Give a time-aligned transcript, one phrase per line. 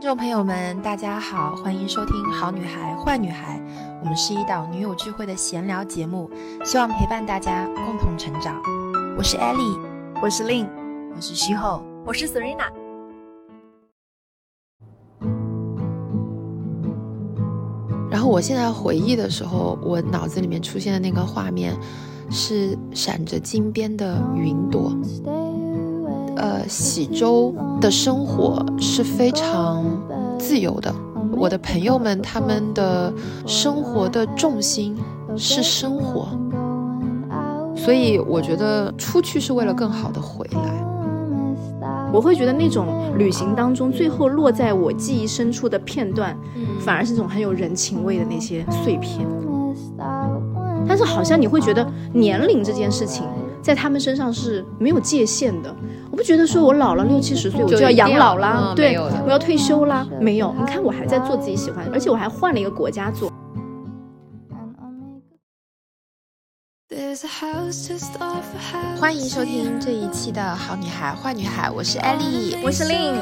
[0.00, 3.58] 听众朋友们，大家好，欢迎收听《好女孩坏女孩》，
[4.00, 6.30] 我们是一档女友聚会的闲聊节目，
[6.64, 8.62] 希望陪伴大家共同成长。
[9.18, 9.78] 我是 Ellie，
[10.22, 10.66] 我是 Lin，
[11.14, 12.72] 我是徐后，我是 Serena。
[18.10, 21.78] 然后我现在回忆的时候，我脑子里面出现的那个画面
[22.30, 24.90] 是闪着金边的云朵。
[26.40, 29.84] 呃，喜洲的生活是非常
[30.38, 30.90] 自由的。
[31.36, 33.12] 我的朋友们，他们的
[33.46, 34.96] 生活的重心
[35.36, 36.28] 是生活，
[37.76, 40.86] 所以我觉得出去是为了更好的回来。
[42.10, 42.86] 我会觉得那种
[43.18, 46.34] 旅行当中最后落在我记忆深处的片段，
[46.80, 49.26] 反而是那种很有人情味的那些碎片。
[50.88, 53.24] 但是好像你会觉得年龄这件事情。
[53.62, 55.76] 在他们身上是没有界限的，
[56.10, 60.52] 我不觉得说我老了六七十岁我就要养老啦，对，我要退休啦，没有。
[60.58, 63.30] 你看我还在做自己喜欢，而且我还换了一个国家做。
[68.98, 73.14] 欢迎收听这一期的好女孩坏女孩，我是艾丽，我是令。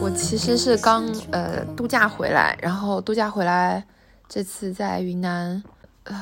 [0.00, 3.84] 我其实是刚呃度假回来，然后度假回来，
[4.28, 5.60] 这次在云南。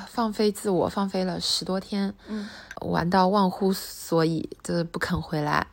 [0.09, 2.49] 放飞自我，放飞了十多天，嗯，
[2.81, 5.65] 玩到忘乎所以，就是不肯回来。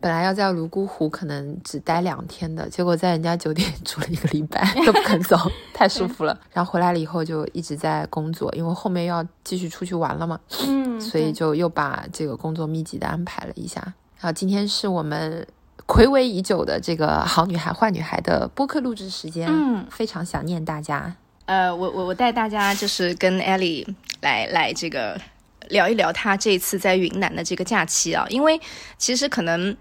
[0.00, 5.36] 本来要在泸沽湖可能只待两天的，结果在人家酒店 住了一个礼拜都不肯走，
[5.74, 6.38] 太舒服了。
[6.52, 13.80] 然后回来了以后就一直在工作，因为后面要继续出去玩了嘛，嗯， 所以就又把这个工作密集的安排了一下。
[14.18, 15.46] 然后今天是我们
[15.86, 21.14] 暌违已久的这个好女孩坏女孩的播客录制时间，嗯，非常想念大家。
[21.46, 23.86] 呃，我我我带大家就是跟 Ellie
[24.20, 25.20] 来来这个
[25.68, 28.60] 聊一聊她这次在云南的这个假期啊，因为
[28.98, 29.76] 其实可能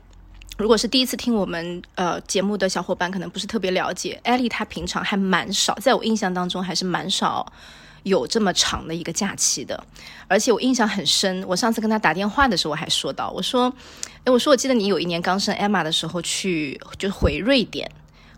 [0.60, 7.50] 如果是第一次听我们呃节目的小伙伴，可能不是特别了解艾丽她平常还蛮少，在我印象当中还是蛮少
[8.04, 9.82] 有这么长的一个假期的，
[10.28, 13.74] 而且我印象很深，我上次跟她打电话的时候我还说到，我说，
[14.26, 17.90] 哎，我说我记得你有一年刚生艾玛的时候去就回瑞典，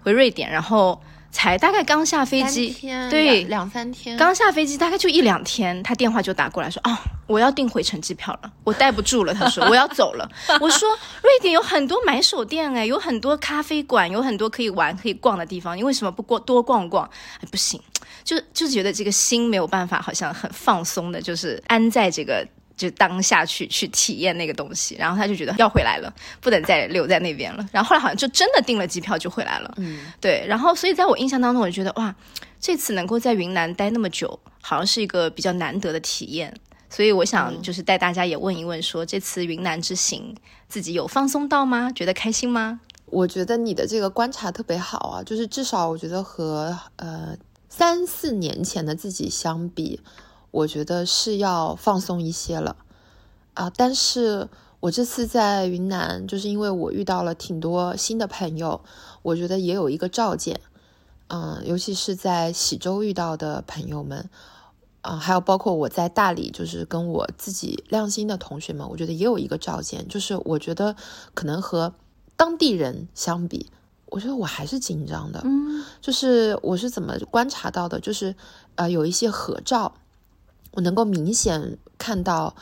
[0.03, 1.01] 回瑞典，然后。
[1.31, 2.75] 才大概刚下飞机，
[3.09, 10.29] 对，两三天，刚下飞机大概就一两天，他电话就打过来说，哦，我要订回程机票了，我待不住了，他说我要走了。
[10.59, 10.89] 我说
[11.21, 17.09] 瑞典有很多买手店，哎，有很多咖啡馆，有很多可以玩可以逛的地方，你为什么不过多逛逛？
[17.39, 17.81] 哎，不行，
[18.23, 22.45] 就就是觉得这个心没有办法，好像很放松的，就是安在这个。
[22.75, 27.67] 就当下去去体验那个东西，然后他就觉得要回来了，不能再留在那边了。
[27.71, 29.73] 然后后来好像就真的订了机票就回来了。
[29.77, 30.45] 嗯，对。
[30.47, 32.15] 然后所以在我印象当中，我就觉得哇，
[32.59, 36.53] 这次能够在云南待那么久，好像是一个比较难得的体验。
[36.89, 40.35] 所以我想就是带大家也问一问，说这次云南之行
[40.67, 41.91] 自己有放松到吗？
[41.93, 42.79] 觉得开心吗？
[43.05, 47.37] 我觉得你的这个观察特别好啊，就是至少我觉得和呃
[47.69, 50.01] 三四年前的自己相比。
[50.51, 52.75] 我觉得是要放松一些了，
[53.53, 53.71] 啊！
[53.73, 54.49] 但是
[54.81, 58.81] 我这次在云南，就是因为我遇到了挺多新的朋友，
[59.21, 60.59] 我觉得也有一个照见，
[61.27, 64.29] 嗯，尤其是在喜洲遇到的朋友们，
[65.01, 70.97] 啊，还有包括我在大理，就是跟我自己亮星的同学们，我觉得也有一个照见，就是我觉得
[71.33, 71.93] 可能和
[72.35, 73.71] 当地人相比，
[74.07, 78.35] 我觉得我还是紧张的，嗯，就是我是怎么观察到的，就是
[78.75, 79.93] 呃，有一些合照。
[80.71, 82.55] 我能够明显看到，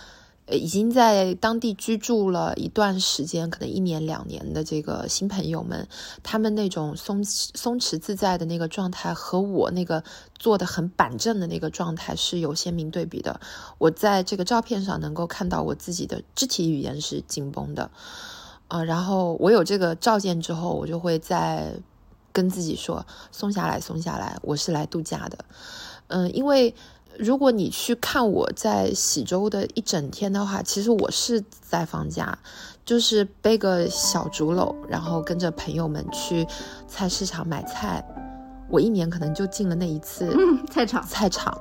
[0.48, 5.88] 呃，已经在当地居住了一段时间，可能一年两年的这个新朋友们，
[6.24, 10.04] 他们那种松松弛自在的那个状态，和我那个
[10.40, 13.40] 做的很板正的那个状态是有鲜明对比的。
[13.78, 17.92] 我在这个照片上能够看到我自己的肢体语言是紧绷的，
[18.70, 21.76] 啊，然后我有这个照见之后，我就会在
[22.34, 25.38] 跟自己说松下来，松下来，我是来度假的，
[26.08, 26.74] 嗯，因为。
[27.20, 32.40] 如果你去看我在喜洲的一整天的话，其实我是在放假，
[32.86, 36.48] 就是背个小竹篓，然后跟着朋友们去
[36.88, 38.02] 菜市场买菜。
[38.70, 40.34] 我一年可能就进了那一次
[40.72, 41.60] 菜场，菜场，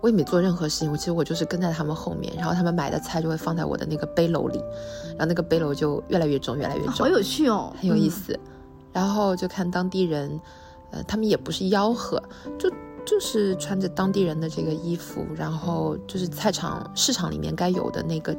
[0.00, 0.90] 我也没做任何事情。
[0.90, 4.58] 我其实我就是跟在他们后面，然后他们买的菜就会放在我的那个背篓里，
[5.10, 8.38] 然后那个背篓就越来越重，越来越重，好有趣哦，很有意思。
[8.90, 10.40] 然后就看当地人，
[10.92, 12.22] 呃，他们也不是吆喝，
[12.58, 12.72] 就。
[13.06, 18.34] 就是穿着当地人的这个衣服，然后就是菜场市场里面该有的那个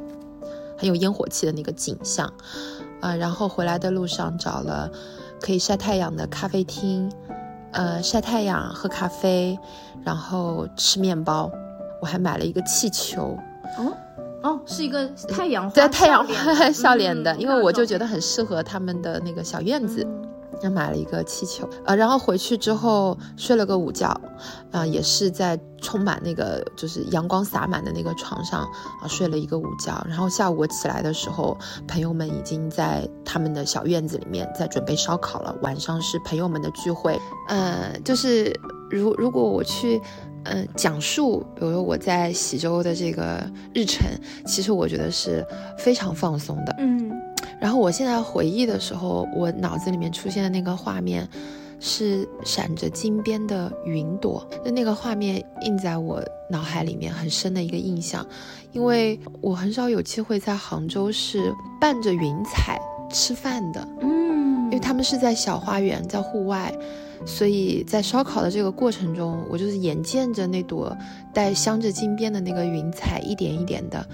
[0.76, 2.32] 很有烟火气的那个景象，
[3.00, 4.90] 啊，然后回来的路上找了
[5.40, 7.10] 可以晒太阳的咖啡厅，
[7.72, 9.58] 呃，晒太阳喝咖啡，
[10.04, 11.50] 然后吃面包，
[12.02, 13.38] 我还买了一个气球，
[13.78, 13.92] 哦
[14.42, 20.06] 哦，是一个太阳对太阳花笑脸的， 因为我就觉得很适合他们的那个小院子。
[20.62, 24.08] 那买了一个气球，呃，然后回去之后睡了个午觉，
[24.70, 28.62] 啊，也是在充满那个就是阳光洒满的那个床上
[29.00, 31.56] 啊睡了一个午觉，然后下午我起来的时候，
[31.86, 37.18] 朋友们已经在他们的小院子里面在准备烧烤了，晚上是朋友们的聚会，
[37.48, 38.58] 呃，就是
[38.90, 40.00] 如如果我去。
[40.48, 43.44] 嗯，讲述，比如我在喜洲的这个
[43.74, 44.06] 日程，
[44.46, 45.44] 其实我觉得是
[45.76, 46.72] 非常放松的。
[46.78, 47.10] 嗯，
[47.60, 51.28] 然后我现在回忆的时候，我脑子里面出现的那个画面，
[51.80, 58.26] 是闪着金边的云朵，就那个画面印在我脑海里面很深的一个印象，
[58.72, 62.78] 因为我很少有机会在杭州是伴着云彩
[63.10, 63.88] 吃饭的。
[64.00, 66.72] 嗯，因为他们是在小花园，在户外。
[67.24, 70.94] 所以在烧烤的这个过程中，我就是眼见着那朵
[71.32, 74.06] 带镶着金边的那个云彩一点一点的，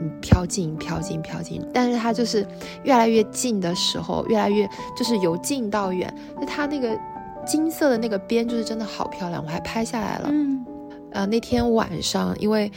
[0.00, 1.66] 嗯，飘进、飘进、飘进。
[1.72, 2.46] 但是它就是
[2.84, 6.98] 越来越近的时候，越来越就是由近到远，就它那个
[7.46, 10.28] 金色的那个边就是真的好漂亮，我还拍下来了。
[10.30, 10.64] 嗯，
[11.12, 12.70] 呃，那天晚上因为。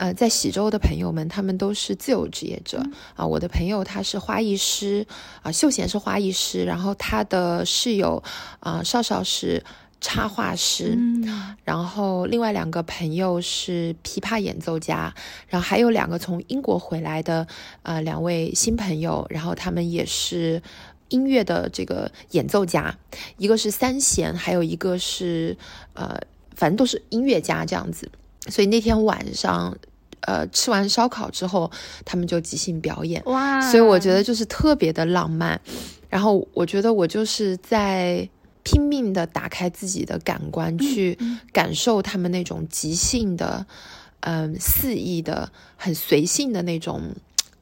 [0.00, 2.80] 呃，在喜洲的朋友们，他们都是自由职业者
[3.16, 3.26] 啊。
[3.26, 5.04] 我的朋友他是花艺师
[5.42, 8.22] 啊，秀贤是花艺师，然后他的室友
[8.60, 9.60] 啊，少少是
[10.00, 10.96] 插画师，
[11.64, 15.12] 然后另外两个朋友是琵琶演奏家，
[15.48, 17.46] 然后还有两个从英国回来的
[17.82, 20.62] 呃两位新朋友，然后他们也是
[21.08, 22.96] 音乐的这个演奏家，
[23.38, 25.56] 一个是三弦，还有一个是
[25.94, 26.16] 呃，
[26.54, 28.08] 反正都是音乐家这样子。
[28.48, 29.76] 所以那天晚上，
[30.20, 31.70] 呃，吃完烧烤之后，
[32.04, 33.60] 他们就即兴表演，哇！
[33.70, 35.60] 所以我觉得就是特别的浪漫。
[36.08, 38.26] 然后我觉得我就是在
[38.68, 41.16] 拼命的打开自己的感官，去
[41.54, 43.66] 感受他们那种即兴的、
[44.20, 47.00] 嗯，肆意的、很随性的那种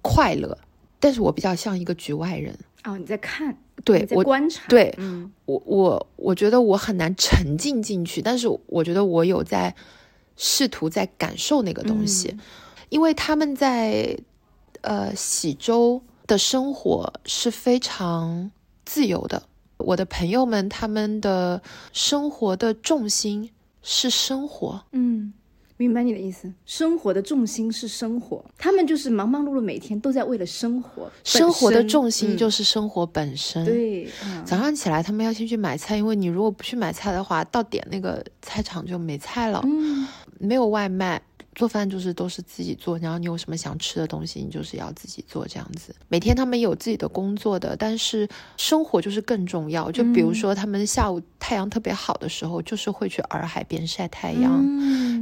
[0.03, 0.59] 快乐。
[0.99, 9.73] 但是我比较像一个局外人哦，你在看，对我观察，对，嗯，我我我觉得我很难沉浸进去，但是我觉得我有在。
[10.39, 12.37] 试图在感受那个东西，
[12.91, 14.19] 因为他们在
[14.83, 18.51] 呃喜洲的生活是非常
[18.85, 19.45] 自由的。
[19.79, 21.63] 我的朋友们他们的
[21.93, 23.51] 生活的重心
[23.83, 25.33] 是生活，嗯，
[25.77, 26.53] 明白你的意思。
[26.65, 31.11] 生活的重心是生活，他们就是忙忙碌碌，每天都在为了生活。
[31.23, 33.65] 生活的重心就是生活本身。
[33.65, 34.09] 对，
[34.45, 39.61] 早上起来他们要先去买菜，因为你如果不去买菜的话，到点那个菜场就没菜了。
[39.65, 40.07] 嗯。
[40.39, 41.23] 没有外卖，
[41.57, 42.97] 做饭就是都是自己做。
[42.99, 45.93] 然后你有什么想吃的东西，你就是要自己做这样子。
[46.07, 49.91] 每天他们有自己的工作的，但是生活就是更重要。
[49.91, 54.65] 就比如说，他们下午太阳特别好的时候，就是会去洱海边晒太阳，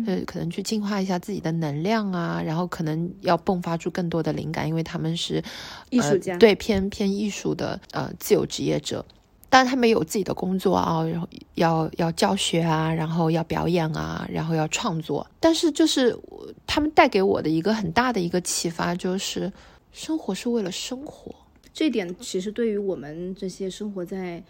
[0.07, 2.43] 呃，可能去净化一下自己的能量啊。
[2.45, 5.43] 然后可能要迸发出更多的灵感，因为他们是
[5.91, 9.07] 艺术家，对偏偏艺术的呃自由职业者。
[9.55, 15.25] 但他们有自己的工作啊，然后要要教学啊，然后要表演啊，然后要创作。
[15.39, 16.19] 但是就是
[16.67, 19.53] 他们带给我的一个很大的一个启发，就是
[19.93, 21.33] 生活是为了生活。
[21.73, 24.43] 这点其实对于我们这些生活在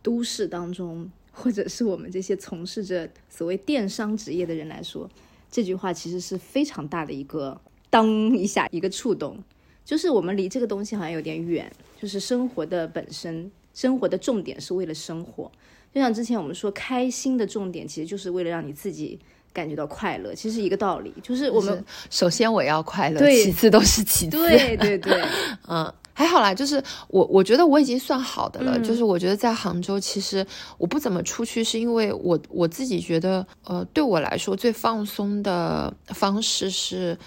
[0.00, 5.10] 都市当中，或者是我们这些从事着所谓电商职业的人来说，
[5.50, 7.60] 这句话其实是非常大的一个
[7.90, 9.36] 当一下一个触动。
[9.84, 11.68] 就是我们离这个东西好像有点远，
[12.00, 13.50] 就是生活的本身。
[13.74, 15.50] 生活的重点是为了生活，
[15.92, 19.18] 就像之前我们说，开心的重点其实就是为了让你自己
[19.52, 21.12] 感觉到快乐，其实一个道理。
[21.22, 24.30] 就是我们首先我要快乐，其次都是其次。
[24.30, 25.22] 对对对，
[25.68, 28.78] 嗯，还好啦，就是我我觉得我已经算好的了。
[28.78, 30.46] 就是我觉得在杭州，其实
[30.78, 37.18] 我不怎么出去，是因为我我自己觉得，呃，对我来说最放松的方式是。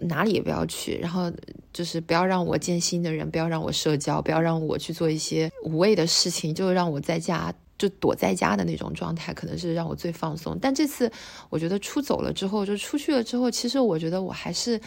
[0.00, 1.30] 哪里也不要去，然后
[1.72, 10.56] 就是不要让我见新的人，不要让我社交，不要让我去做一些无谓的事情，就让我在家就躲在家的那种状态，可能是让我最放松。
[10.60, 11.10] 但这次
[11.50, 14.80] 我觉得出走了之后，就出去了之后，其实我觉得我还是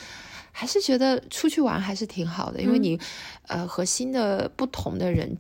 [0.52, 2.98] 还是觉得出去玩还是挺好的，因为你
[3.48, 5.38] 呃和新的不同的人，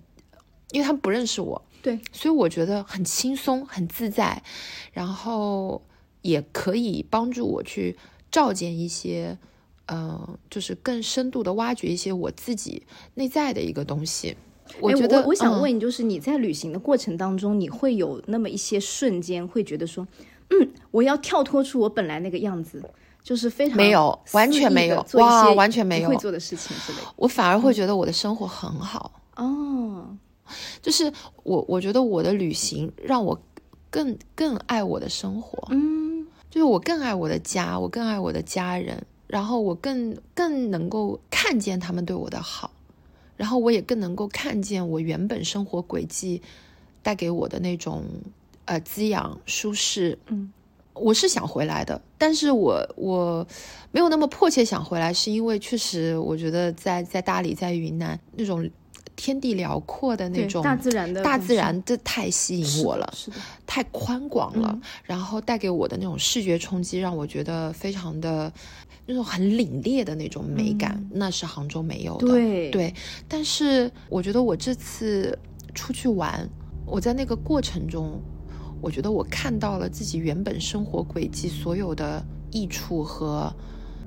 [0.71, 4.43] 因为他们不认识我，对，所以我觉得很轻松很自在，
[4.91, 5.81] 然后
[6.21, 7.97] 也可以帮助我去
[8.29, 9.37] 照见一些。
[9.87, 12.83] 嗯，就是更深度的挖掘一些我自己
[13.15, 14.35] 内在的一个东西。
[14.79, 20.07] 我觉得，我想问你，就是你在旅行的过程当中，你会有那么一些瞬间，会觉得说，
[20.49, 22.81] 嗯，我要跳脱出我本来那个样子，
[23.21, 26.99] 就是非常没有，完全没有，哇，完全没有会做的事情之类。
[27.17, 30.15] 我反而会觉得我的生活很好哦，
[30.81, 31.11] 就是
[31.43, 33.37] 我，我觉得我的旅行让我
[33.89, 39.05] 更更爱我的生活，嗯，就是我更爱我的家，我更爱我的家人。
[39.31, 42.69] 然后我更更能够看见他们对我的好，
[43.37, 46.41] 然后我也更能够看见我原本生活轨迹
[47.01, 48.03] 带给我的那种
[48.65, 50.19] 呃滋养、舒适。
[50.27, 50.51] 嗯，
[50.93, 53.47] 我是想回来的，但是我我
[53.93, 58.69] 没有那么迫切想回来，是因为确实我觉得在在大理、在云南那种
[59.15, 63.09] 天地辽阔的那种大自然的大自然，这太吸引我了。
[63.15, 68.51] 是的，太宽广了，嗯然后带给我的那种视觉冲击，让我觉得非常的
[69.05, 72.27] 那种很凛冽的那种美感，那是杭州没有的。
[72.27, 72.93] 对，
[73.27, 75.37] 但是我觉得我这次
[75.73, 76.47] 出去玩，
[76.85, 78.21] 我在那个过程中，
[78.81, 83.53] 我觉得我看到了自己原本生活轨迹所有的益处和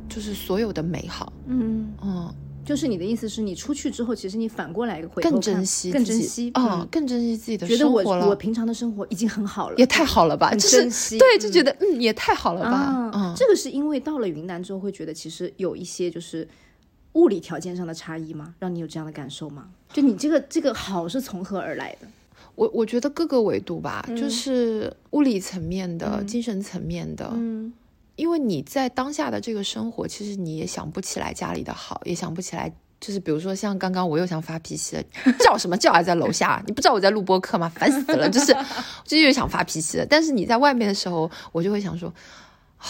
[0.08, 1.32] 就是所有的美好。
[1.46, 2.34] 嗯，嗯，
[2.64, 8.28] 就是你的意思是你出去之后，其实你反过来回更珍惜更珍惜，啊、嗯，更珍惜自己的生活了。
[8.28, 16.48] 我平常的生活已经很好了，也太好了吧，很就是珍惜对，就嗯觉得嗯也太好了吧，啊，嗯，这个是因为到了云南之后，会觉得其实有一些就是
[17.12, 18.54] 物理条件上的差异吗？
[18.58, 19.68] 让你有这样的感受吗？
[19.92, 22.08] 就你这个这个好是从何而来的？
[22.56, 27.72] 我我觉得各个维度吧，就是物理层面的、嗯精神层面的，嗯
[28.16, 32.72] 因为你在当下的这个生活，其实你也想不起来家里的好，也想不起来。
[33.00, 35.02] 就是比如说像刚刚我又想发脾气了，
[35.38, 37.68] 叫什么叫啊，在楼下，你不知道我在录播课吗？
[37.68, 38.56] 烦死了，就是
[39.04, 40.06] 就又想发脾气了。
[40.06, 42.08] 但是你在外面的时候，我就会想说，
[42.78, 42.86] 啊，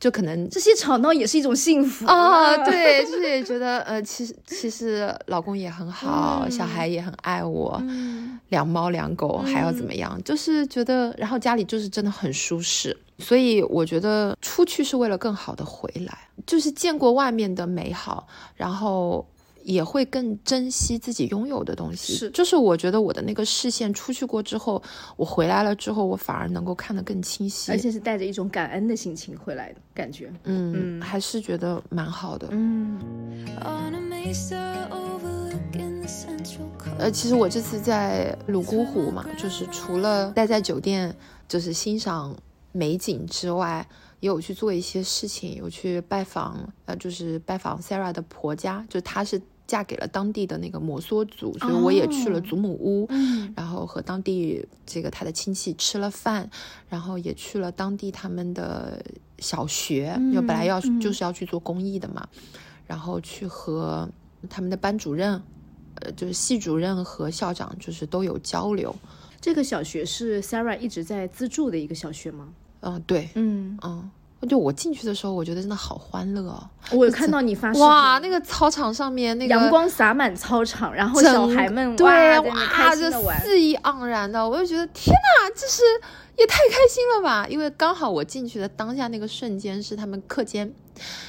[0.00, 10.20] 就可能这些吵闹也是一种幸福啊，对，就是也觉得呃，其实其实老公也很好，嗯小孩也很爱我，嗯两猫两狗还要怎么样？
[10.24, 19.26] 就是觉得，然后家里就是真的很舒适，所以我觉得出去是为了更好的回来，就是见过外面的美好，然后。
[19.62, 24.82] 也会更珍惜自己拥有的东西，是就是我觉得我的那个视线出去过之后，
[25.16, 30.32] 我回来了之后，我反而能够看得更清晰，而且是带着一种感恩的心情回来的感觉。
[30.44, 32.48] 嗯，还是觉得蛮好的。
[32.50, 32.98] 嗯
[33.60, 36.98] On a mesa overlooking the central coast.
[36.98, 41.14] 呃，其实我这次在泸沽湖嘛，就是除了待在酒店，
[41.46, 42.34] 就是欣赏
[42.72, 43.86] 美景之外，
[44.20, 56.50] 也有去做一些事情，有去拜访，呃，就是拜访 Sarah 的婆家，就她是嫁给了当地的那个摩梭族，所以我也去了祖母屋，嗯然后和当地这个她的亲戚吃了饭，
[56.88, 59.04] 然后也去了当地他们的
[59.38, 62.28] 小学，就本来要、嗯就是要去做公益的嘛，
[62.86, 64.08] 然后去和
[64.48, 65.42] 他们的班主任。
[66.00, 68.94] 呃，就是系主任和校长就是都有交流，
[69.40, 72.50] 这个小学是 Sarah 一直在资助的一个小学吗？
[72.80, 74.10] 嗯、对，嗯，嗯，
[74.48, 82.06] 就我进去的时候，我觉得真的好欢乐哦，我有看到你发哇，那个操场上面那个阳光洒满操场，然后小孩们对
[82.40, 83.10] 哇这。
[83.40, 85.82] 肆意盎然的，我就觉得天哪，这是
[86.36, 87.46] 也太开心了吧！
[87.48, 90.72] 因为刚好我进去的当下那个瞬间是他们课间，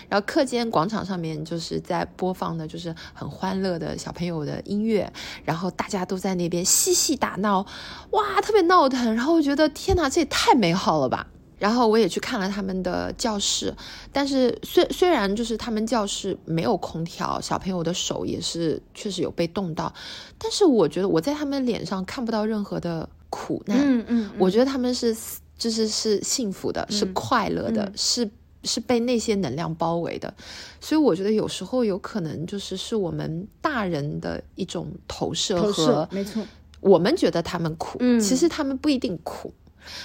[0.08, 5.12] 然后课间广场上面就是在播放的就是很欢乐的小朋友的音乐，
[5.44, 7.66] 然后大家都在那边嬉戏打闹，
[8.12, 11.26] 哇，特别闹腾，然后我觉得天哪，这也太美好了吧！
[11.60, 13.72] 然后我也去看了他们的教室，
[14.12, 19.94] 但是虽虽然就是他们教室没有空调，小朋友的手也是确实有被冻到，
[20.38, 25.16] 但是我觉得我在他们脸上看不到任何的苦难，嗯嗯，我觉得他们是
[25.58, 27.94] 就是是幸福的，是快乐的，嗯。
[27.96, 28.30] 是
[28.66, 30.34] 是被那些能量包围的，
[30.82, 36.46] 所以我觉得有时候有可能就是是我们大人的一种投射投和射没错，
[36.82, 38.20] 我们觉得他们苦，嗯。
[38.20, 39.54] 其实他们不一定苦，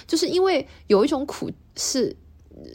[0.07, 2.15] 就是因为有一种苦是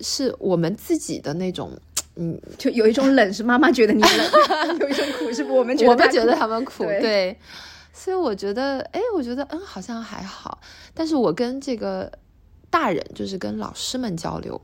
[0.02, 1.72] 是我们自己的那种，
[2.16, 7.38] 嗯，就有一种冷是妈妈觉得你冷， 有一种苦是我们觉得他我们觉得苦他们苦，对对，
[7.92, 10.60] 所以我觉得，哎，我觉得嗯，好像还好，
[10.94, 12.10] 但是我跟这个
[12.70, 14.60] 大人，就是跟老师们交流，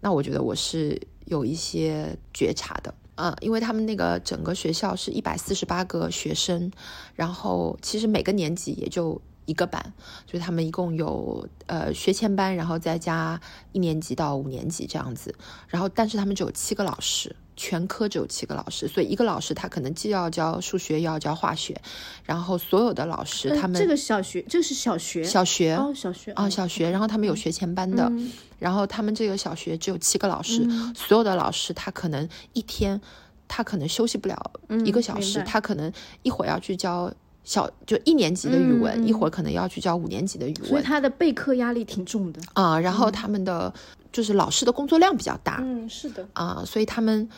[0.00, 2.94] 那我觉得我是有一些觉察的。
[3.16, 6.68] 嗯，因为他们那个整个学校是一百四十八个学生，
[7.14, 9.92] 然后其实每个年级也就一个班，
[10.26, 13.40] 就是他们一共有呃学前班，然后再加
[13.72, 15.34] 一年级到五年级这样子，
[15.68, 21.80] 然后但是他们只有七个老师，全科只有七个老师，所以一个老师他可能既要教数学，又要教化学，
[22.24, 28.32] 然后所有的老师 他们呃这个小学，这是小学，小学哦小学啊、小学，然后他们有学前班的，嗯。
[28.58, 32.98] 然后他们这个小学只有七个老师，所有的老师他可能一天
[33.46, 34.52] 他可能休息不了
[34.86, 37.12] 一个小时，嗯他可能一会儿要去教
[37.44, 42.40] 小就一年级的语文，一会儿可能要去教五年级的语文所以文他的备课压力挺重的。
[42.54, 43.72] 啊、然后他们的
[44.10, 47.28] 就是老师的工作量比较大，嗯，是的，啊，所以他们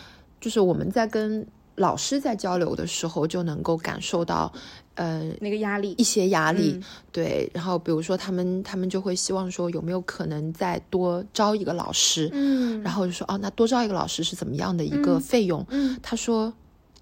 [0.41, 1.45] 就是我们在跟
[1.75, 4.51] 老师在交流的时候，就能够感受到，
[4.95, 6.83] 呃，那个压力一些压力，嗯
[7.13, 7.51] 对。
[7.53, 15.67] 然后比如说他们他们就会希望说有没有可能再多招一个老师，嗯然后就说哦，那多招一个老师是怎么样的一个费用？
[15.69, 16.53] 嗯他说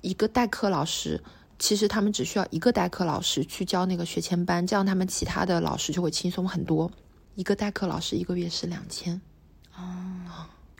[0.00, 1.22] 一个代课老师
[1.58, 6.90] 其实他们只需要一个代课老师去教那个学前班，这样他们其他的老师就会轻松很多。
[7.34, 9.20] 一个代课老师一个月是两千，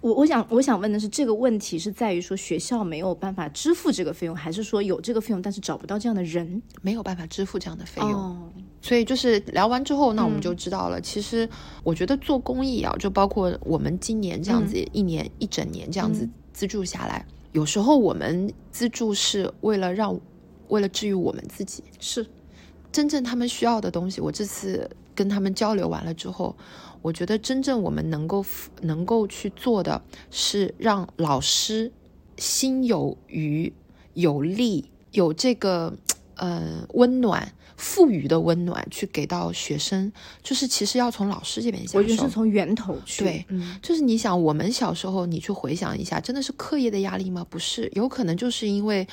[0.00, 6.62] 我我想我想问的是，这个问题是在于说学校没有办法支付这个费用，还是说有这个费用但是找不到这样的人？
[6.82, 8.12] 没有办法支付这样的费用。
[8.12, 8.52] 哦，
[8.82, 11.00] 所以就是聊完之后，那我们就知道了。
[11.00, 11.48] 其实
[11.82, 20.14] 我觉得做公益啊，就包括我们今年这样子一年、一整年这样子资助下来，有时候我们资助是为了让，
[20.74, 21.82] 为了治愈我们自己。
[22.00, 22.26] 是
[22.92, 26.54] 真正他们需要的东西，我这次跟他们交流完了之后，
[27.02, 28.44] 我觉得真正我们能够
[28.82, 31.90] 能够去做的是让老师
[32.36, 33.72] 心有余、
[34.14, 35.96] 有力、有这个
[36.36, 42.28] 呃温暖、赋予的温暖去给到学生，就是其实要从老师这边下手我觉得是。
[42.30, 43.24] 从源头去。
[43.24, 47.44] 对嗯，就是你想，我们小时候，你去回想一下，真的是课业的压力吗？
[47.50, 49.06] 不是，有可能就是因为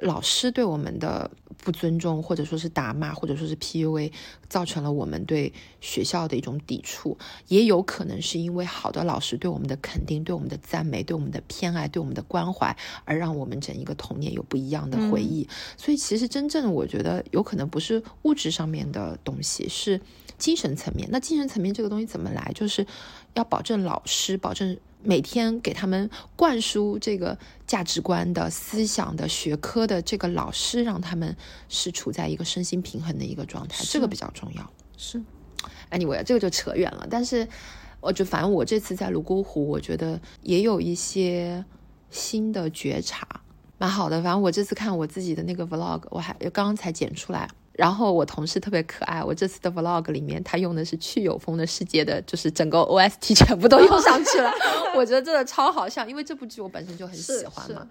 [0.00, 4.10] 老师对我们的不尊重，或者说是打骂，或者说是 PUA，
[4.48, 7.16] 造成了我们对学校的一种抵触。
[7.46, 15.48] 也有可能是因为好的老师对我们的肯定、对我们的赞美、对我们的偏爱、对我们的关怀，而让我们整一个童年有不一样的回忆。
[15.76, 20.00] 所以，其实真正我觉得有可能不是物质上面的东西，是
[20.36, 21.08] 精神层面。
[21.12, 22.50] 那精神层面这个东西怎么来？
[22.54, 22.84] 就是
[23.34, 31.36] 要保证老师，保证每天给他们灌输这个价值观的思想的学科的这个老师，让他们
[31.68, 34.72] 是处在一个身心平衡的一个状态，这个比较重要。
[34.96, 35.20] 是
[35.90, 37.06] anyway，这个就扯远了。
[37.10, 37.48] 但是，
[38.00, 41.64] 我就反正我这次在泸沽湖，我觉得也有一些
[42.10, 43.26] 新的觉察，
[43.78, 44.22] 蛮好的。
[44.22, 47.48] 反正我这次看我自己的那个 vlog，我还刚刚才剪出来。
[47.82, 54.52] 然后我同事特别可爱，我这次的 vlog 里面他用的是去有风的世界的，就是整个 OST 全部都用上去了，
[54.94, 57.84] 我觉得真的超好笑，因为这部剧我本身就很喜欢嘛，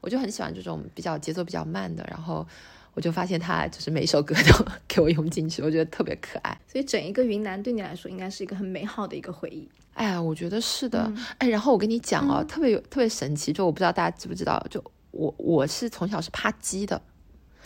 [0.00, 2.46] 我就很喜欢这种比较节奏比较慢的，然后
[2.94, 6.56] 我就发现他就是每首歌都 给我用进去，我觉得特别可爱。
[6.68, 9.68] 所以整一个云南对你来说应该是一个很美好的一个回忆。
[9.94, 11.12] 哎呀，我觉得是的。
[11.38, 17.02] 哎，然后我跟你讲哦，特别有特别神奇，就我不知道大家知不知道，就我我是从小是怕鸡的，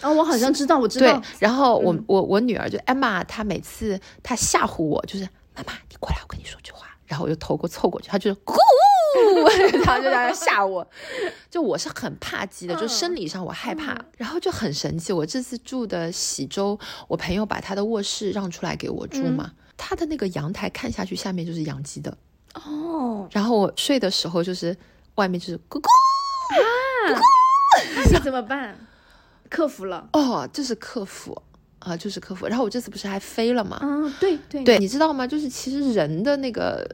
[0.02, 1.22] 哦，我好像知道，我知道对。。
[1.40, 8.54] 然后我、我我女儿就 Emma，她每次她吓唬我，就是妈妈你过来，我跟你说句话，然后我就头过凑过去，她就是咕，
[9.84, 10.86] 然后就在那吓我。
[11.50, 15.12] 就我是很怕鸡的，就生理上我害怕，然后就很神奇。
[15.12, 16.78] 我这次住的喜洲，
[17.08, 22.14] 我朋友把他的卧室让出来给我住嘛，他的那个阳台看下去，下面就是养鸡的。
[22.52, 24.76] 哦，然后我睡的时候就是
[25.14, 25.86] 外面就是咕咕
[27.94, 28.76] 那你怎么办？
[29.48, 30.08] 克服了。
[30.12, 31.40] 哦，这是克服
[31.78, 32.46] 啊，就是克服。
[32.46, 33.78] 然后我这次不是还飞了吗？
[33.82, 35.26] 嗯，对对对，你知道吗？
[35.26, 36.86] 就是其实人的那个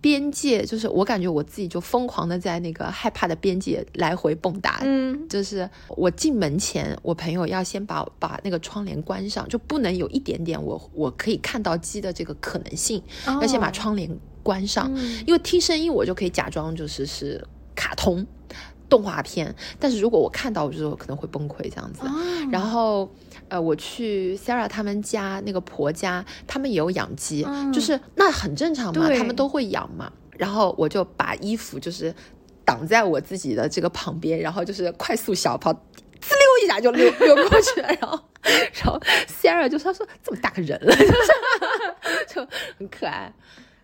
[0.00, 4.78] 边界，就是我感觉我自己就疯狂的在那个害怕的边界来回蹦跶。
[4.82, 14.10] 嗯，就是我进门前，我朋友要先把把那个窗帘关上，就不能有一点点我我可以看到鸡的这个可能性，要先把哦窗帘
[14.42, 17.42] 关上，嗯因为听声音我就可以假装就是是
[17.74, 18.26] 卡通
[18.94, 22.06] 动画片，但是如果我看到，我就可能会崩溃这样子。
[22.06, 22.10] 哦
[22.52, 23.10] 然后，
[23.48, 30.12] 呃，我去 Sarah 他们家那个婆家，他们也有养鸡，嗯就是那很正常嘛，他们都会养嘛。
[30.38, 32.14] 然后我就把衣服就是
[32.64, 35.76] 挡在我自己的这个旁边，然后就是快速小跑，呲
[36.30, 37.88] 溜一下就溜溜过去了。
[38.00, 42.46] 然后， 然后 Sarah 就说：“说这么大个人了，就 是就
[42.78, 43.32] 很可爱。”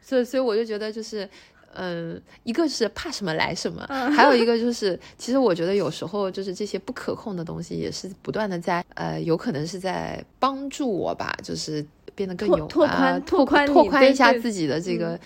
[0.00, 1.28] 所以，所以我就觉得就是。
[1.74, 15.18] 嗯，一个是怕什么来什么，还有一个就是，其实我觉得有时候就是这些不可控的东西，也是不断的在呃，有可能是在帮助我吧，就是变得更拓有拓宽啊拓宽拓宽一下自己的这个、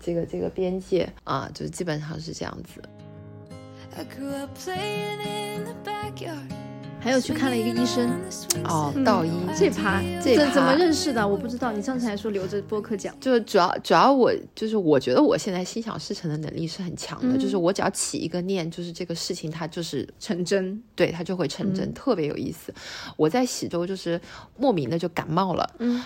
[0.00, 2.82] 这个这个边界啊，就是基本上是这样子。
[3.94, 4.50] I grew up
[7.02, 8.08] 还有去看了一个医生，
[8.64, 11.26] 哦，道医这趴这怎怎么认识的？
[11.26, 13.12] 我不知道，你上次还说留着播客讲。
[13.18, 22.72] 就是主要主要我就是我觉得我现在心想事成的能力是很强的，就是我只要起一个念，就是这个事情它就是成真，对它就会成真，特别有意思。
[23.16, 24.20] 我在喜洲就是
[24.56, 26.00] 莫名的就感冒了，嗯，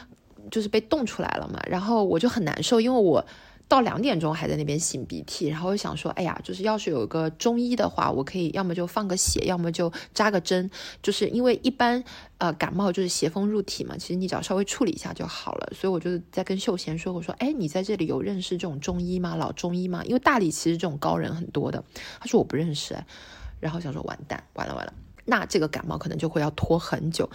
[0.51, 3.23] 就是被冻出来了嘛，然后我就很难受，因为我。
[3.69, 10.71] 到两点钟还在那边擤鼻涕，然后我想说，哎呀，就是要是有个中医的话，我可以要么就放个血，要么就扎个针，
[11.03, 12.05] 就是因为一般
[12.39, 15.73] 呃感冒就是邪风入体嘛，其实你只要稍微处理一下就好了。
[15.75, 19.35] 所以我就在跟秀贤说，我说，哎，你在这里有认识这种中医吗？
[19.35, 20.05] 老中医吗？
[20.05, 21.83] 因为大理其实这种高人很多的。
[22.21, 22.97] 他说我不认识，
[23.59, 24.95] 然后想说完蛋，完了完了。
[25.29, 27.29] 那这个感冒可能就会要拖很久，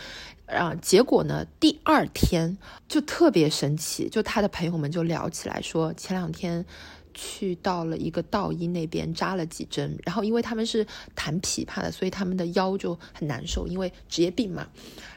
[0.52, 6.66] 啊，结果呢，第二天就特别神奇，就他的朋友们就聊起来说，前两天
[7.14, 10.86] 去到了一个道医那边扎了几针，然后因为他们是
[11.16, 14.68] 弹琵琶的，所以他们的腰就很难受，因为职业病嘛。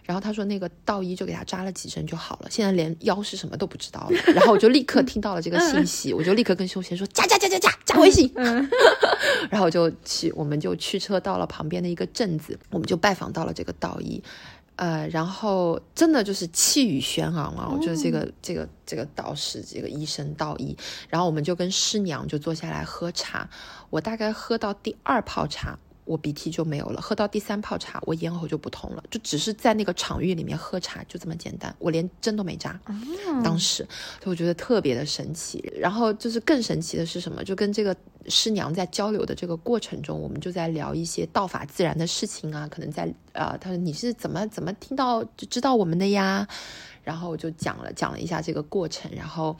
[0.05, 4.19] 然后他说那个道医就给他扎了几针就好了，现在连腰是什么都不知道了。
[4.35, 8.31] 然后我就立刻听到了这个信息，我就立刻跟修贤说加加加加加加微信。
[9.49, 14.23] 然后我就去，我们就驱车到了旁边的一个镇子，我们就拜访到了这个道医。
[14.77, 17.69] 呃，然后真的就是气宇轩昂啊！
[17.71, 20.77] 我觉得这个、这个这个道士，这个医生道医，
[21.09, 23.49] 然后我们就跟师娘就坐下来喝茶。
[23.91, 29.03] 我大概喝到第二泡茶，我鼻涕就没有了；喝到第三泡茶，我咽喉就不痛了。
[29.11, 31.75] 就只是在那个场域里面喝茶，就这么简单。
[31.79, 32.79] 我连针都没扎，
[33.43, 33.87] 当时
[34.21, 35.65] 就我觉得特别的神奇。
[35.79, 37.43] 然后就是更神奇的是什么？
[37.43, 37.97] 就跟这个
[38.29, 46.47] 师娘在交流的这个过程中，我们就在聊一些道法自然的事情啊，可能在呃，他说你是怎么怎么听到就知道我们的呀？
[47.03, 49.55] 然后我就讲了讲了一下这个过程，然后，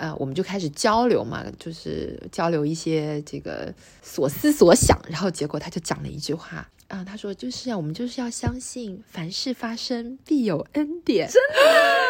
[0.00, 11.60] 呃，我们就开始交流嘛，就是交流一些这个所思所想，然后结果他就讲了一句话啊，他说就是啊，我们就是要相信凡事发生必有恩典，真的。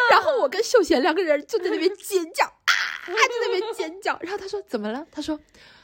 [0.09, 2.71] 然后我跟秀贤两个人就在那边尖叫啊，
[3.05, 5.05] 在那边尖叫，然后他说怎么了？
[5.11, 5.37] 他说。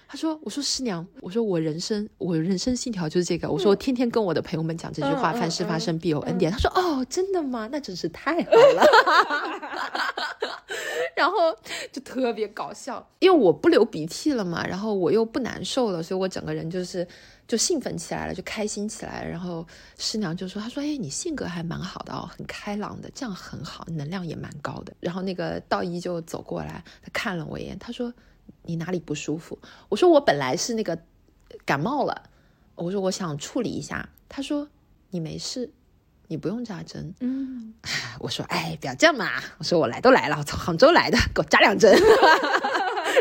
[0.08, 3.50] 他说：“我说师娘，我说我人生我人生信条就是这个。
[3.50, 7.68] 我说我天天跟我的朋友们讲这句话，凡事发生必有恩典。”他说：“哦，真的吗？
[7.72, 8.86] 那真是太好了。
[11.14, 11.36] ”然后
[11.92, 17.06] 就特别搞笑，因为我不流鼻涕了嘛，然后我又不难受了，所以我整个人就是
[17.48, 19.30] 就兴奋起来了，就开心起来了。
[19.30, 19.66] 然后
[19.98, 28.14] 师娘就说：“他说，哎，你性格还蛮好的哦，很开朗的，这样很好，能量也蛮高的。”然后那个道医就走过来，他看了我一眼，他说。
[28.64, 29.58] 你哪里不舒服？
[29.90, 30.98] 我说我本来是那个
[31.66, 32.24] 感冒了，
[32.76, 34.10] 我说我想处理一下。
[34.30, 34.68] 他说
[35.12, 35.72] 你没事，
[36.28, 37.14] 你不用扎针。
[37.22, 37.74] 嗯，
[38.20, 39.30] 我说哎，不要这样嘛。
[39.58, 41.98] 我说我来都来了，我从杭州来的，给我扎两针。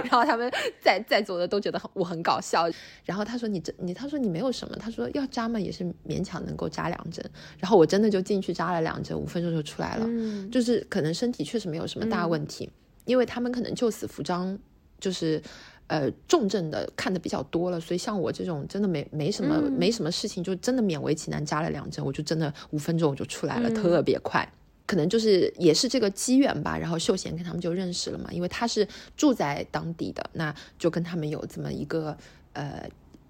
[0.03, 2.69] 然后他们在在座的都觉得很我很搞笑。
[3.05, 7.25] 然后他说你这你他说你没有什么，他说要扎嘛也是勉强能够扎两针。
[7.59, 10.05] 然后我真的就进去扎了两针，五分钟就出来了。
[10.07, 12.69] 嗯就是可能身体确实没有什么大问题，
[13.05, 14.59] 因为他们可能救死扶伤，
[15.01, 15.43] 就是
[15.87, 24.51] 呃重症的看的比较多了，所以像我这种真的没没什么、没什么事情，就真的勉为其难扎了两针，我就真的五分钟我就出来了，特别快。
[24.87, 32.17] 可能就是也是这个机缘吧，然后秀贤跟他们就认识了嘛，因为他是住在当地的，那就跟他们有这么一个
[32.53, 32.89] 呃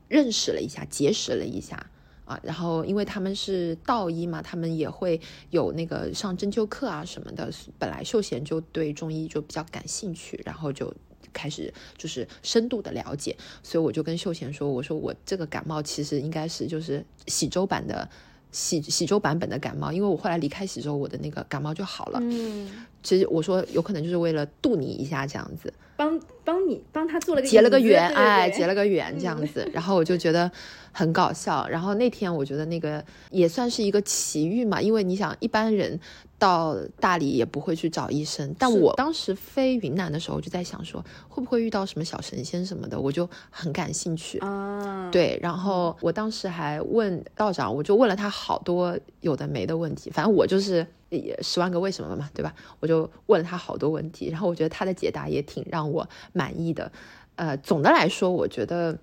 [0.09, 1.85] 认识了一下，结识了一下。
[2.27, 7.49] 啊，然后因为他们是道医嘛，他们也会有那个上针灸课啊什么的。
[7.79, 10.93] 本来秀贤就对中医就比较感兴趣，然后就
[11.33, 13.37] 开始就是深度的了解。
[13.63, 18.09] 所以我就跟秀贤说，我说我这个感冒其实应该是就是喜洲版的
[18.53, 22.19] 喜喜洲版本的感冒，因为我后来离开喜洲，我的那个感冒就好了。
[22.23, 22.71] 嗯，
[23.07, 25.73] 其实我说有可能就是为了渡你一下这样子。
[25.97, 30.51] 帮帮你帮他做了个结了个缘，哎，结了个缘这样子，然后我就觉得
[30.93, 31.67] 很搞笑。
[31.69, 35.99] 然后那天我觉得那个也算是一个奇遇嘛，因为你想一般人
[36.39, 44.37] 到大理也不会去找医生，但我当时飞云南的时候就在想说，会不会遇到什么小神仙什么的，我就很感兴趣。
[44.41, 50.87] 啊，对，然后我当时还问道长，我就问了他好多有的没的问题，反正我就是也
[51.19, 52.55] 也十万个为什么嘛，对吧？
[52.81, 56.91] 我就问了他好多问题，然后我觉得他的解答也挺让我满意的。
[57.37, 58.99] 呃，总的来说，我觉得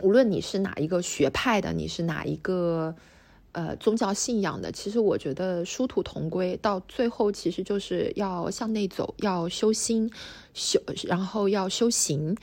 [0.00, 2.94] 无论你是哪一个学派的，你是哪一个
[3.52, 10.10] 呃宗教信仰的，其实我觉得殊途同归，到最后其实就是要向内走，要修心，
[10.54, 12.36] 修，然后要修行。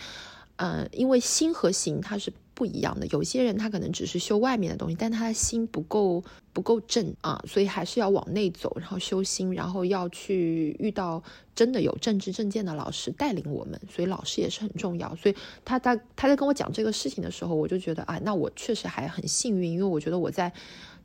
[0.61, 3.07] 嗯，因为心和行它是不一样的。
[3.07, 11.23] 有些人他可能只是修外面的东西，但他的心不够不够正啊，所以还是要往内走，然后修心，然后要去遇到
[11.55, 13.79] 真的有正知正见的老师带领我们。
[13.89, 15.15] 所以老师也是很重要。
[15.15, 20.51] 所以他他他在跟我讲这个事情的时候，我就觉得啊，那我确实还很幸运，因为我觉得我在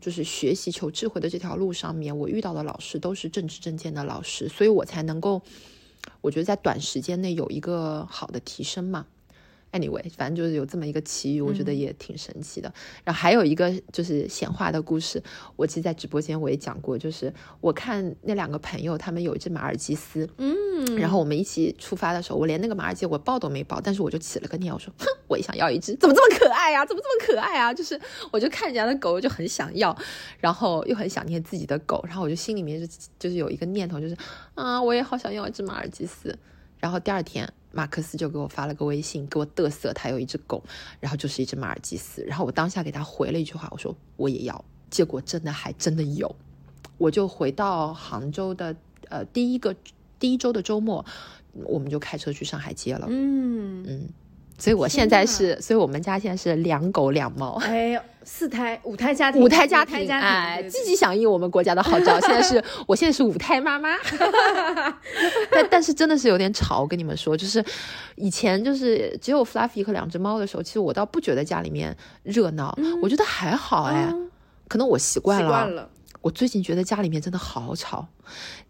[0.00, 5.40] 就是学习求智慧的这条路上面，我遇到的老师都是正知正见的老师，所以我才能够，
[6.20, 9.06] 我觉得在短时间内有一个好的提升嘛。
[9.74, 12.72] Anyway，反正就是有这么一个奇遇，我觉得也挺神奇的。
[13.02, 15.20] 然后还有一个就是显化的故事，
[15.56, 27.74] 我其实，在直播间我也讲过，就是我看那两个朋友，他们有一只马尔济斯，嗯，然后我们一起出发的时候，我连那个马尔济我抱都没抱，但是我就起了个念，我说，哼，我也想要一只，怎么这么可爱呀、怎么这么可爱啊？
[27.74, 29.96] 就是我就看人家的狗，我就很想要，
[30.38, 32.86] 然后又很想念自己的狗，然后我就心里面就
[33.18, 34.16] 就是有一个念头，就是
[34.54, 36.38] 啊，我也好想要一只马尔济斯。
[36.78, 40.62] 然后第二天，马克思就给我发了个微信，给我嘚瑟，他有一只狗，
[41.00, 42.22] 然后就是一只马尔济斯。
[42.22, 44.64] 然后我当下给他回了一句话，我说我也要。
[44.90, 46.32] 结果真的还真的有，
[46.98, 48.76] 我就回到杭州的
[49.08, 49.74] 呃第一个
[50.20, 51.04] 第一周的周末，
[51.64, 53.06] 我们就开车去上海接了。
[53.10, 54.08] 嗯，嗯，
[54.56, 57.54] 所以我现在是，所以我们家现在是两狗两猫。
[57.62, 62.18] 哎呦，四胎五胎家庭，五胎家庭，家庭，哎，积极响应我们国家的号召。
[62.20, 63.96] 现在是 我现在是五胎妈妈，
[65.50, 66.80] 但但是真的是有点吵。
[66.80, 67.64] 我跟你们说，就是
[68.16, 74.30] 以前就是只有 Fluffy 和两只猫的时候，其实我倒不觉得家里面热闹，我觉得还好哎，嗯
[74.68, 75.44] 可能我习惯了。
[75.44, 75.88] 习惯了。
[76.22, 78.06] 我最近觉得家里面真的好吵，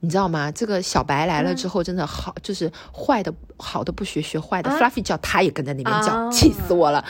[0.00, 0.50] 你知道吗？
[0.50, 4.68] 这个小白来了之后，真的好，就是坏的好的不学，学坏的。
[4.68, 7.04] 啊 Fluffy 叫，他也跟在那边叫，啊气死我了。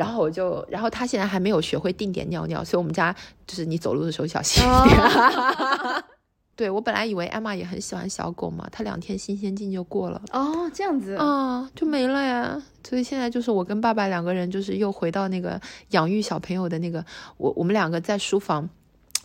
[0.00, 3.14] 然后我就，然后他现在还没有学会定点尿尿，所以我们家
[3.46, 5.00] 就是你走路的时候小心一点。
[6.56, 10.20] 对我本来以为 Emma 也很喜欢小狗嘛，它两天新鲜劲就过了。
[10.30, 12.62] 哦，这样子，啊，就没了呀。
[12.86, 15.58] 所以现在就是我跟爸爸两个人，就是又回到那个
[15.90, 17.04] 养育小朋友的那个，
[17.38, 18.68] 我我们两个在书房，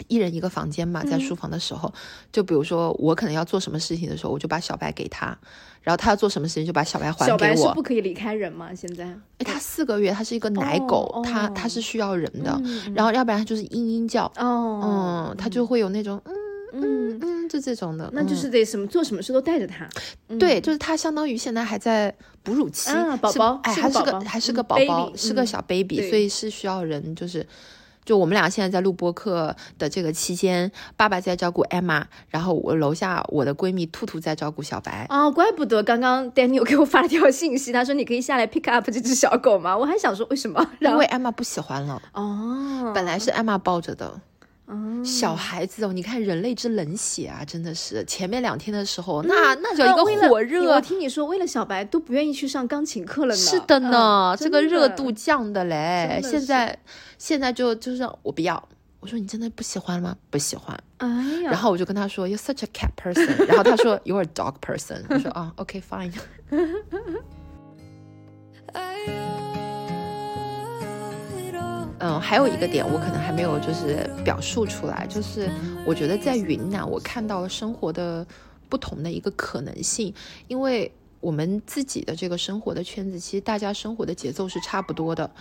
[0.08, 1.92] 一人一个房间嘛，在书房的时候，
[2.32, 5.38] 就比如说我可能要做什么事情的时候，我就把小白给他，
[5.82, 7.82] 然后他要做什么事情就把小白还给我小白是不。
[7.82, 8.74] 可以离开人吗？
[8.76, 9.06] 现在？
[9.06, 16.34] 哎，他四个月，他是一个奶狗，哦他哦他是需要人的，嗯然后要不然他就是嘤嘤叫，哦，嗯，他就会有那种嗯
[16.74, 19.88] 嗯，嗯，就这种的，那就嗯是得什么做什么事都带着它。
[20.28, 27.46] 嗯对，就是他相当于现在还在哺乳期，啊宝宝哎，还是是个还是个嗯宝宝，嗯是个小 baby，对所以是需要人，就是。
[28.06, 35.08] 就我们俩现在在录播课的这个期间，爸爸在照顾 Emma，然后我楼下我的闺蜜兔兔在照顾小白。
[35.10, 39.76] 哦，怪不得刚刚 Daniel 给我发了条信息，他说你可以下来 pick up 这只小狗吗？
[39.76, 40.66] 我还想说为什么？
[40.80, 44.22] 然后因为 Emma 不喜欢了，哦，本来是 Emma 抱着的。
[44.68, 53.40] 哦小孩子哦，你看人类之冷血啊，真的是前面两天的时候，那那叫一个火热我，听你说，为了小白都不愿意去上钢琴课了呢。
[53.40, 56.20] 是的呢，嗯这个热度降的嘞。
[56.22, 56.76] 的现在
[57.20, 58.68] 现在就就是我不要，
[59.00, 60.18] 我说你真的不喜欢吗？
[60.32, 60.76] 不喜欢。
[60.98, 61.08] 哎
[61.44, 65.04] 呀，然后我就跟他说 You're such a cat person， 然后他说 You're a dog person。
[65.10, 66.12] 我说啊，OK fine。
[72.00, 75.50] 嗯，还有一个点我可能还没有就是表述出来，就是
[75.86, 78.26] 我觉得在云南我看到了生活的
[78.70, 80.14] 不同的一个可能性，
[80.48, 80.92] 因为。
[81.22, 85.32] 我们自己的这个生活的圈子，其实大家生活的节奏是差不多的，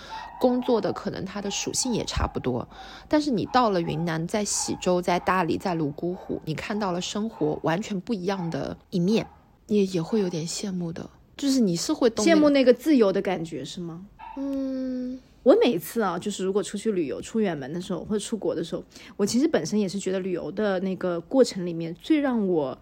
[0.41, 2.67] 工作的可能它的属性也差不多。
[3.07, 9.27] 但是你到了云南，在喜洲、在大理、在泸沽湖，你看到了生活完全不一样的一面，
[9.67, 11.11] 也也会有点羡慕的。
[11.37, 14.07] 就是你是会羡慕那个自由的感觉是吗？
[14.39, 18.83] 嗯我每次啊，就是如果出去旅游、出远门的时候，或者出国的时候，
[19.17, 22.77] 我其实本身也是觉得旅游的那个过程里面最让我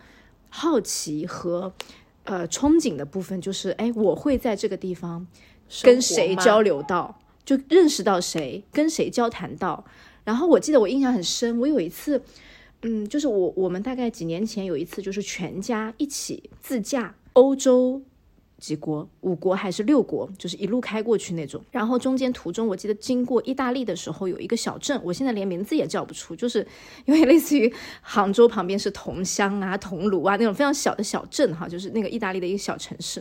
[0.48, 1.72] 好奇和
[2.24, 5.26] 呃憧憬的部分，就是哎，我会在这个地方
[5.82, 6.82] 跟谁交流？
[6.84, 9.84] 到，就认识到谁，跟谁交谈到。
[10.24, 12.22] 然后我记得我印象很深，我有一次，
[12.82, 18.00] 嗯，就是我我们大概几年前有一次，就是全家一起自驾欧洲
[18.62, 21.60] 几国，五国还是六国，就是一路开过去那种。
[21.72, 26.64] 然后中间途中，我记得经过意大利的时候，有一个小镇，我现在连名字也叫不出，就是
[27.04, 33.20] 因为类似于杭州旁边是桐乡啊、桐庐啊那种非常小的小镇哈，就是那个意大利的一个小城市。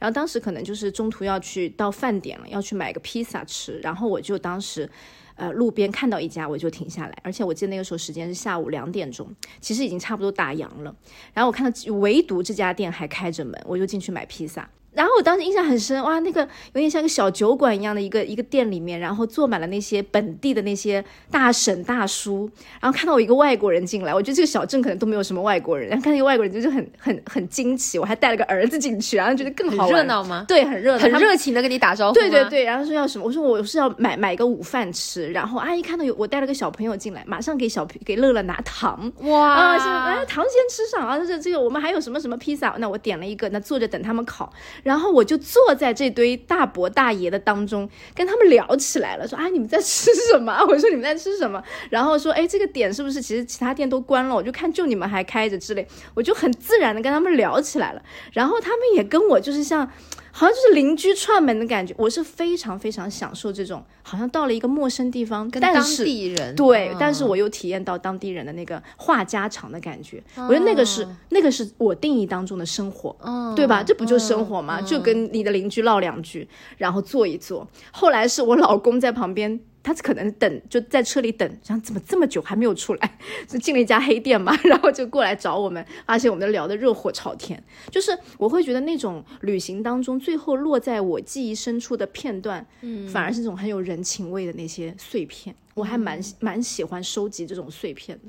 [0.00, 4.90] 然后当时可能就是中途要去到饭点了，要去买个披萨吃，然后我就当时。
[5.36, 10.94] 呃，路边看到一家我就停下来，而且我记得那个时候时间是下午两点钟，其实已经差不多打烊了。
[11.32, 14.68] 然后我看到唯独这家店还开着门，我就进去买披萨。
[14.92, 22.50] 然后我当时印象很深，哇，那个有点像个小酒馆一样的一个一个店里面，然后坐满了那些本地的那些大婶大叔，
[22.80, 30.44] 然后看到我一个外国人进来，我觉得这个小镇可能都没有什么外国人，然后看那个外国人就是很很很惊奇，我还带了个儿子进去，然后觉得更好玩热闹吗？
[30.48, 32.14] 对，很热闹，很热情的跟你打招呼。
[32.14, 33.24] 对对，对，然后说要什么？
[33.24, 39.10] 我说我是要买买个午饭吃，然后阿姨看到有我带了个小朋友进来，马上给小给乐乐拿糖。
[39.20, 41.18] 哇啊，现在哎，糖先吃上啊！
[41.18, 42.74] 这这个我们还有什么什么披萨？
[42.78, 50.58] 那我点了一个，那坐着等他们烤，然后我就坐在这堆大伯大爷的当中，跟他们聊起来了，说啊你们在吃什么？
[50.68, 51.62] 我说你们在吃什么？
[51.90, 54.34] 然后说哎这个点是不是其实其他店都关了？
[54.34, 59.90] 我就看就你们还开着之类，我就很自然的跟他们聊起来了，然后他们也跟我就是像。
[60.32, 73.82] 好像就是邻居串门的感觉，我是非常非常享受这种，好像到了一个陌生地方，跟当地人对，嗯但是我又体验到当地人的那个话家常的感觉，我觉得那个是那个是我定义当中的生活，嗯对吧？
[73.82, 74.80] 这不就生活吗？
[74.80, 77.66] 就跟你的邻居唠两句，然后坐一坐。
[77.90, 79.60] 后来是我老公在旁边。
[79.82, 87.62] 他可能等就在车里等，想怎么这么久还没有出来，就 进了一家黑店嘛， 然后就过来找我们，发现我们聊得热火朝天。
[87.90, 98.24] 就是我会觉得那种旅行当中最后落在我记忆深处的片段，嗯，反而是那种很有人情味的那些碎片，我还蛮蛮喜欢收集这种碎片的。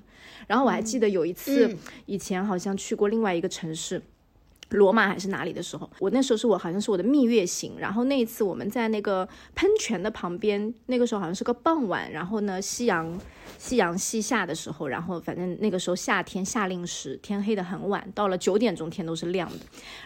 [0.48, 4.02] 然后我还记得有一次，以前好像去过另外一个城市。
[4.72, 13.20] 罗马还是哪里的时候，我那时候是我好像是我的蜜月行，然后那一次我们在那个喷泉的旁边，那个时候好像是个傍晚，然后呢夕阳
[13.58, 19.60] 夕阳西下的时候，然后反正那个时候夏天夏令时，天黑的很晚，到了九点钟天都是亮的，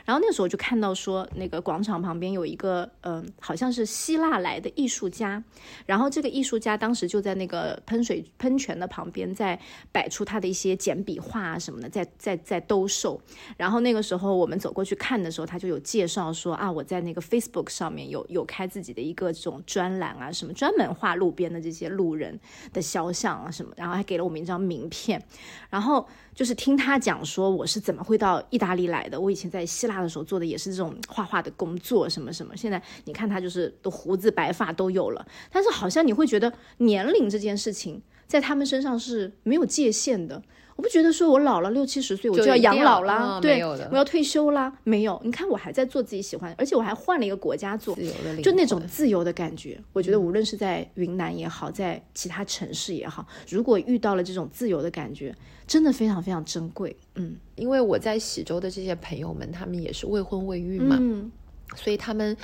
[0.04, 5.42] 然后那时候就看到说那个广场旁边有一个嗯、好像是希腊来的艺术家，
[5.86, 9.60] 然后这个艺术家当时就在那个喷水喷泉的旁边，在
[9.92, 13.22] 摆出他的一些简笔画啊什么的，在在在兜售。
[13.58, 22.40] 然后那个时候我们走过去看的时候，他就有介绍说啊，我在那个 Facebook 上面有有开自己的一个这种专栏啊，什么专门画路边的这些路人
[22.74, 25.22] 的肖像啊什么，然后还给了我们一张名片。
[25.70, 32.56] 然后就是听他讲说我是怎么会到意大利来的，我以前在希腊的时候做的也是这种画画的工作，什么什么。
[32.56, 40.42] 现在你看他就是都胡子白发都有了，但是好像你会觉得年龄这件事情在他们身上是没有界限的。
[40.76, 45.20] 我不觉得说我老了六七十岁我就要养老啦，嗯对我要退休啦，没有。
[45.24, 49.82] 你看我还在做自己喜欢，而且我还换了一个国家做自，由的就那种自由的感觉。
[49.94, 55.34] 我觉得无论是在云南也好，在其他城市也好，如果遇到了这种自由的感觉，
[55.66, 56.94] 真的非常非常珍贵。
[57.16, 61.32] 嗯因为我在喜洲的这些朋友们，他们也是未婚未育嘛，嗯
[61.78, 62.36] 所以他们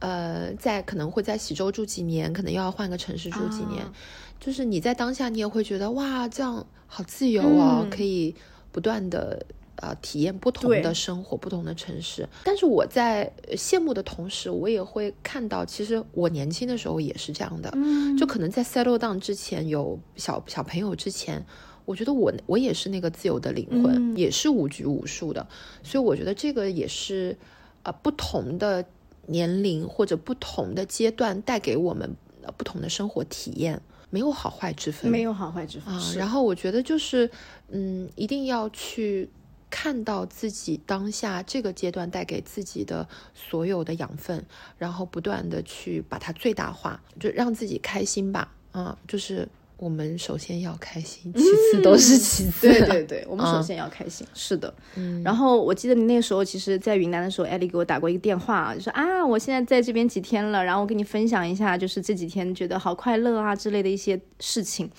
[0.00, 3.84] 呃在可能会在喜洲住几年，可能又要换个城市住几年。
[3.84, 3.92] 啊
[4.40, 8.34] 就是你在当下，你也会觉得哇，这样好自由哦，嗯可以
[8.72, 9.44] 不断的
[9.76, 12.26] 呃体验不同的生活、不同的城市。
[12.42, 17.70] 但是我在呃羡慕的同时，我也会看到，其实我年轻的时候也是这样的。
[17.74, 21.44] 嗯就可能在 settle down 之前，有小小朋友之前，
[21.84, 25.46] 我觉得我我也是那个自由的灵魂，嗯也是无拘无束的。
[25.82, 27.36] 所以我觉得这个也是
[27.82, 28.84] 呃不同的
[29.26, 35.10] 年龄或者不同的阶段带给我们呃不同的生活体验，没有好坏之分。
[35.10, 35.94] 没有好坏之分。
[35.94, 37.30] 啊，然后我觉得就是，
[37.68, 39.28] 嗯，一定要去
[39.70, 44.44] 看到自己当下这个阶段带给自己的所有的养分，
[44.76, 48.52] 然后不断的去把它最大化，就让自己开心吧。
[48.72, 49.48] 啊，就是
[49.80, 52.68] 我们首先要开心，其次都是其次。
[52.68, 54.26] 对对对，我们首嗯先要开心。
[54.34, 64.90] 是的，嗯然后我记得你那时候，其实，在云南的时候，艾丽给我打过一个电话，就说啊，我现在在这边几天了，然后我跟你分享一下，就是这几天觉得好快乐啊之类的一些事情。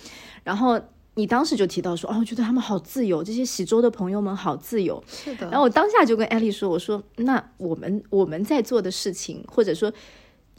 [0.43, 0.81] 然后
[1.13, 5.03] 你当时就提到说，哦，我觉得他们好自由，这些喜洲的朋友们好自由。
[5.07, 5.47] 是的。
[5.51, 9.93] 然后我当下就跟艾丽说，我说那我们我们在做的事情，或者说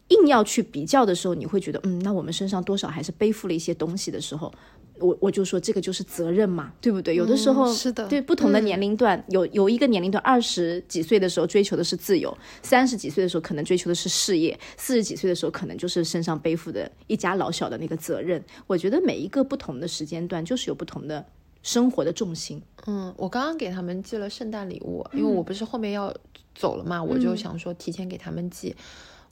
[0.09, 4.53] 硬要去比较的时候，你会觉得，嗯，那我们身上多少还是背负了一些东西的时候，
[4.99, 7.15] 我我就说这个就是责任嘛，对不对？
[7.15, 18.43] 有的时候、嗯是的对不同的嗯年龄段，有有一个年龄段，二十几岁的时候追求的是自由，三十几岁的时候可能追求的是事业，四十几岁的时候可能就是身上背负的一家老小的那个责任。
[18.67, 21.25] 我觉得每一个不同的时间段，就是有不同的
[21.63, 22.61] 生活的重心。
[22.87, 26.15] 嗯，我刚刚给他们寄了圣诞礼物，因为我不是后面要
[26.55, 28.69] 走了嘛，我就想说提前给他们寄。
[28.69, 28.77] 我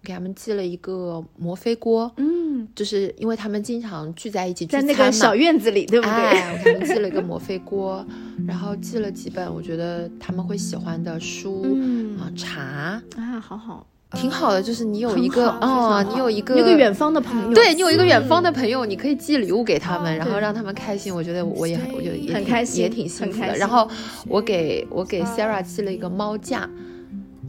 [0.03, 6.13] 给他们寄了一个摩飞锅，嗯，就是因为他们经常聚在一起聚在餐嘛，那个小院子里，对不对？
[6.13, 8.05] 哎，我给他们寄了一个摩飞锅，
[8.47, 14.63] 然后寄了几本我觉得他们会喜欢的书、嗯啊，茶，啊，好好，挺好的。
[14.63, 21.15] 就是你有一个哦，你有一个一个远方的朋友，对你有一个远方的朋友，你可以寄礼物给他们，然后让他们开心。
[21.15, 23.55] 我觉得我也很，我觉得也挺很开心也挺幸福的。
[23.57, 23.89] 然后
[24.27, 26.69] 我给我给 Sarah 寄了一个猫架，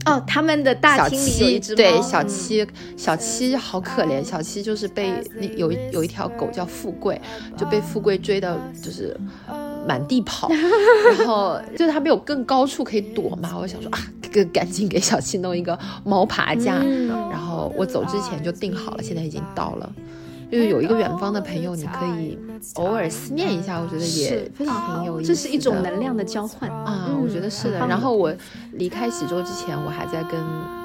[0.04, 2.28] 哦，他们的大小厅里有一七只对小嗯。
[2.28, 7.20] 七，小七好可怜，小七就是被那有一有一条狗叫富贵，
[7.56, 9.16] 就被富贵追的，就是
[9.86, 10.50] 满地跑，
[11.18, 13.98] 然后就是它没有更高处可以躲嘛，我想说啊，
[14.32, 17.08] 赶赶紧给小七弄一个猫爬架，嗯。
[17.30, 19.92] 然后我走之前就订好了，现在已经到了。
[20.52, 22.38] 就是有一个远方的朋友，你可以
[22.74, 25.34] 偶尔思念一下，我觉得也是非常很有意思的。
[25.34, 27.78] 这是一种能量的交换啊，嗯我觉得是的。
[27.78, 28.30] 然后我
[28.72, 30.38] 离开喜洲之前，我还在跟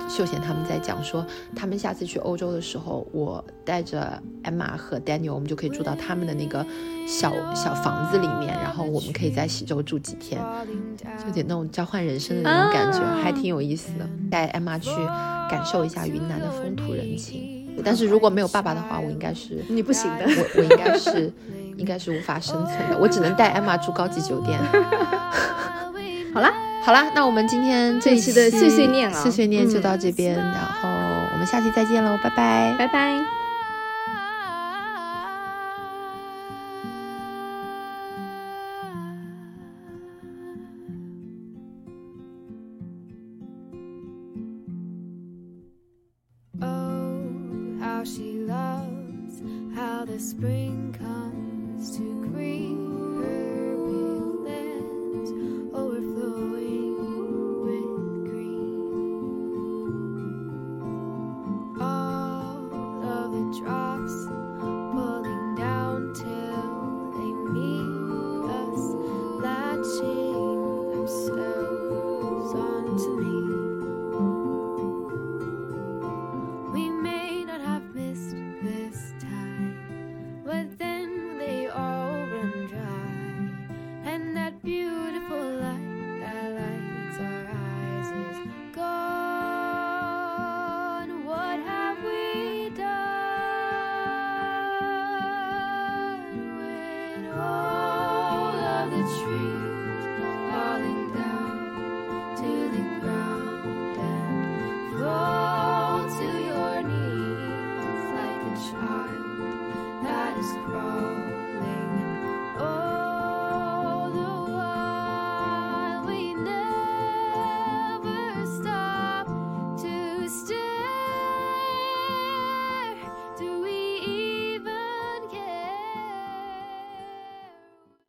[0.10, 6.65] 秀贤他们在讲说，他们下次去欧洲的时候，我带着 Emma 和 Daniel，我们就可以住到他们的那个
[7.06, 10.41] 小小房子里面，然后我们可以在喜洲住几天，
[11.19, 14.08] 就有点那种交换人生的那种感觉，啊还挺有意思的。
[14.32, 14.91] 带 Emma 去
[15.49, 17.57] 感受一下云南的风土人情。
[17.83, 20.25] 但是如果没有爸爸的话，我应该是你不行的。
[20.25, 21.31] 我我应该是
[21.77, 24.59] 应该是无法生存的，我只能带 Emma 住高级酒店。
[26.34, 26.51] 好啦，
[26.84, 30.89] 好啦，那我们今天这这一期的碎碎念啊碎碎念就嗯到这边，然后
[31.34, 32.75] 我们下期再见喽，拜拜。
[32.78, 33.36] 拜拜。
[50.20, 51.26] spring comes.